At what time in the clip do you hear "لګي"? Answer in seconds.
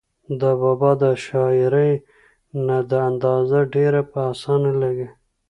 4.81-5.07